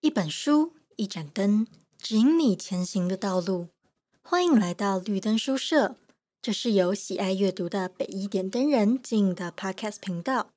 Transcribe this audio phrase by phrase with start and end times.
[0.00, 1.66] 一本书，一盏灯，
[1.98, 3.68] 指引你前行的道路。
[4.22, 5.96] 欢迎来到绿灯书社，
[6.40, 10.50] 这是由喜爱阅读的北一点灯人经营的 Podcast 频道，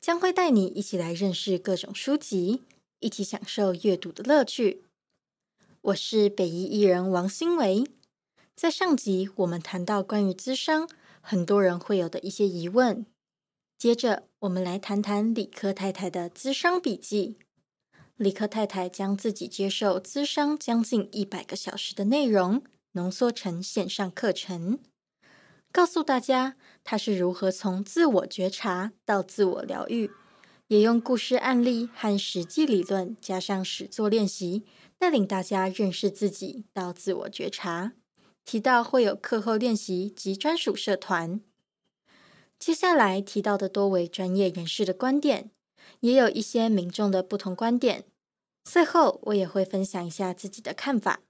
[0.00, 2.62] 将会带你一起来认识各种书籍，
[3.00, 4.84] 一起享受阅读的乐趣。
[5.80, 7.84] 我是北医艺人王新维。
[8.54, 10.86] 在上集我们谈到关于咨商，
[11.22, 13.06] 很多人会有的一些疑问。
[13.78, 17.38] 接着我们来谈谈理科太太的咨商笔记。
[18.16, 22.62] 理科太太将自己接受咨商将近一百个小时的内容。
[22.92, 24.80] 浓缩成线上课程，
[25.70, 30.10] 告诉大家他是如何从自我觉察到自我疗愈，
[30.70, 34.62] 也用故事案例和实际理论加上实作练习，
[34.98, 37.94] 带领大家认识自己到自我觉察。
[38.44, 41.40] 提到会有课后练习及专属社团。
[42.56, 45.50] 接下来提到的多为专业人士的观点，
[45.98, 48.04] 也有一些民众的不同观点。
[48.62, 51.22] 最后我也会分享一下自己的看法。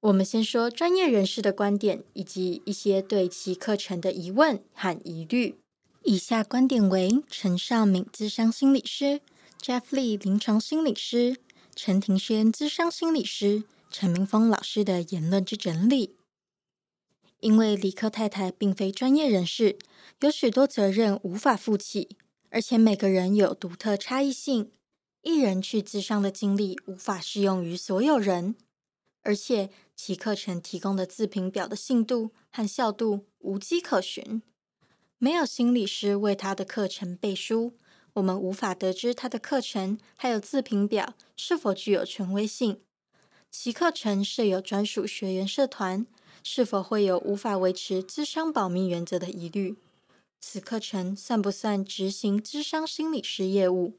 [0.00, 5.60] 我们先说专业人士的观点，以及一些对其课程的疑问和疑虑。
[6.08, 9.20] 以下观点为陈少敏咨商心理师、
[9.60, 11.36] Jeff Lee 临床心理师、
[11.74, 16.14] 陈庭轩咨商心理师、陈明峰老师的言论之整理。
[17.40, 19.80] 因为理科太太并非专业人士，
[20.20, 22.16] 有许多责任无法负起，
[22.50, 24.70] 而且每个人有独特差异性，
[25.22, 28.54] 一人去自商的经历无法适用于所有人。
[29.22, 34.40] 而且其课程提供的自评表的信度和效度无迹可寻，
[35.18, 37.72] 没有心理师为他的课程背书，
[38.12, 42.80] 我们无法得知他的课程还有自评表是否具有权威性。
[43.50, 46.06] 其课程设有专属学员社团，
[46.42, 49.76] 是否会有无法维持资商保密原则的疑虑？
[50.38, 53.94] 此课程算不算执行资商心理师业务？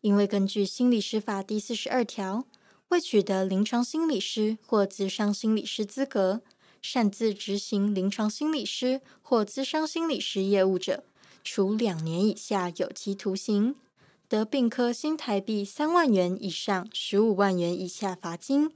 [0.00, 2.46] 因为根据心理师法第四十二条。
[2.88, 6.42] 未取得临床心理师或咨商心理师资格，
[6.82, 11.04] 擅自执行临床心理师或咨商心理师业务者，
[11.44, 13.76] 处两年以下有期徒刑，
[14.28, 18.72] 得并科新台币三万元以上十五万元以下罚金。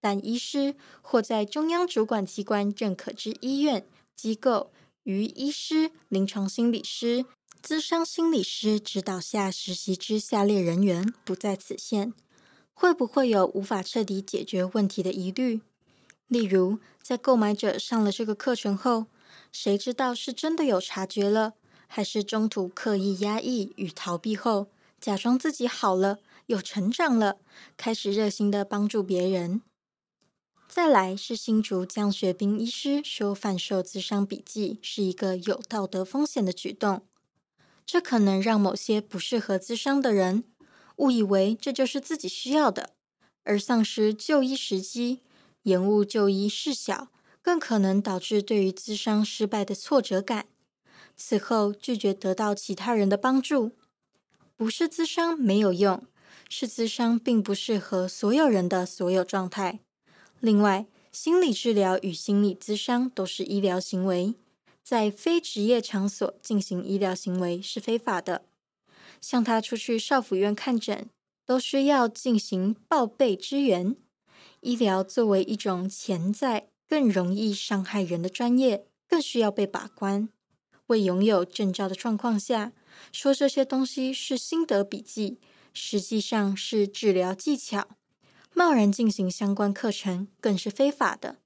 [0.00, 4.72] 但医师或在中央主管机关认可之医院、机构，
[5.04, 7.24] 于医师、临床心理师、
[7.62, 12.12] 咨商心理师指导下实习之下列人员，不在此限。
[12.74, 15.60] 会不会有无法彻底解决问题的疑虑？
[16.32, 19.04] 例如，在购买者上了这个课程后，
[19.52, 21.52] 谁知道是真的有察觉了，
[21.86, 27.36] 还是中途刻意压抑与逃避后，假装自己好了，有成长了，
[27.76, 29.60] 开始热心的帮助别人？
[30.66, 37.02] 再来是新竹江学斌医师说，贩售咨商笔记是一个有道德风险的举动，
[37.84, 40.44] 这可能让某些不适合咨商的人。
[40.96, 42.94] 误以为这就是自己需要的，
[43.44, 45.20] 而丧失就医时机，
[45.62, 47.08] 延误就医事小，
[47.40, 50.46] 更可能导致对于咨商失败的挫折感。
[51.16, 53.72] 此后拒绝得到其他人的帮助，
[54.56, 56.04] 不是咨商没有用，
[56.48, 59.80] 是咨商并不适合所有人的所有状态。
[60.40, 64.34] 另外，心理治疗与心理咨商都是医疗行为，
[64.82, 68.42] 在非职业场所进行医疗行为是非法的。
[69.20, 71.08] 像他出去少府院看诊，
[71.46, 73.94] 都需要进行报备支援。
[74.62, 80.30] 医疗作为一种潜在更容易伤害人的专业，更需要被把关。
[80.86, 82.72] 未拥有证照的状况下，
[83.12, 85.38] 说这些东西是心得笔记，
[85.74, 87.88] 实际上是治疗技巧。
[88.54, 91.36] 贸然进行相关课程，更是非法的。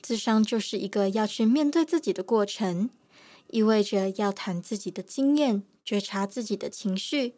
[0.00, 2.90] 自伤就是一个要去面对自己的过程，
[3.48, 5.64] 意味着要谈自己的经验。
[5.84, 7.36] 觉察自己的情绪，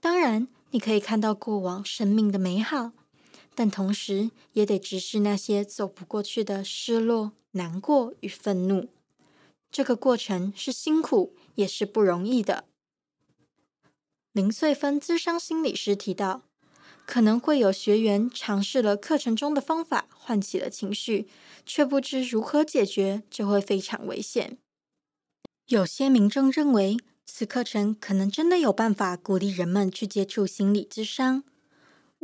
[0.00, 2.92] 当然你可以看到过往生命的美好，
[3.54, 8.88] 但同时也得直视那些走不过去的失落、难过与愤怒。
[9.70, 12.64] 这个过程是辛苦，也是不容易的。
[14.32, 16.42] 林翠芬咨商心理师提到，
[17.06, 21.28] 可能会有学员尝试了课程中的方法，唤起了情绪，
[21.64, 24.58] 却不知如何解决，就会非常危险。
[25.66, 31.44] 有些民众认为，此课程可能真的有办法鼓励人们去接触心理咨商。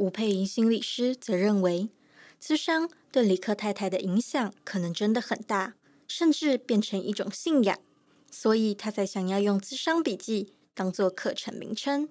[0.01, 1.91] 吴佩莹心理师则认为，
[2.43, 5.75] 咨商对李克太太的影响可能真的很大，
[6.09, 7.79] 甚至变成一种信仰，
[8.31, 12.09] 所以他才想要用咨商笔记当做课程名称。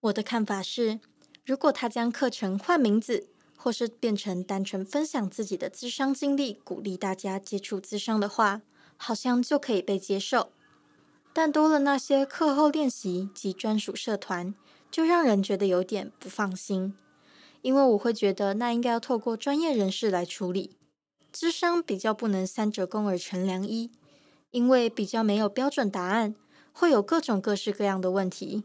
[0.00, 1.00] 我的看法是，
[1.44, 8.62] 如果他将课程换名字，或是变成单纯分享自己的咨商经历，鼓励大家接触咨商的话，
[8.96, 10.52] 好像就可以被接受。
[11.34, 14.54] 但多了那些课后练习及专属社团，
[14.90, 16.94] 就让人觉得有点不放心。
[17.62, 20.76] 因为我会觉得那应该要透过专业人士来处理，
[21.30, 23.90] 智商比较不能三折肱而成良医，
[24.50, 26.34] 因为比较没有标准答案，
[26.72, 28.64] 会有各种各式各样的问题。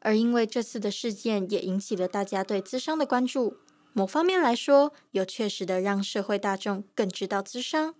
[0.00, 3.56] 而因为这次的事件也引起了大家对智商的关注。
[3.92, 7.96] 某方面来说，有确实的让社会大众更知道智商。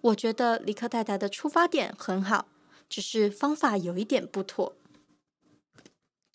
[0.00, 2.48] 我觉得李克太太的出发点很好，
[2.88, 4.74] 只是方法有一点不妥。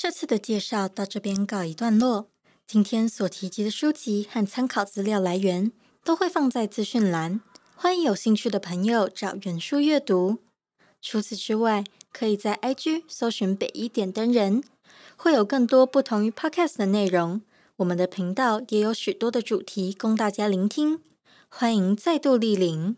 [0.05, 2.27] 这次的介绍到这边告一段落。
[2.67, 5.71] 今天所提及的书籍和参考资料来源
[6.03, 7.41] 都会放在资讯栏，
[7.75, 10.37] 欢迎有兴趣的朋友找原书阅读。
[11.01, 14.63] 除此之外，可以在 IG 搜寻北一点灯人，
[15.15, 17.41] 会有更多不同于 Podcast 的内容。
[17.77, 21.01] 我们的频道也有许多的主题供大家聆听，
[21.49, 22.95] 欢迎再度莅临。